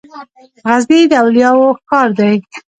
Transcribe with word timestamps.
غزنی 0.69 1.01
د 1.11 1.13
اولیاوو 1.23 1.67
ښار 1.87 2.09
دی. 2.19 2.33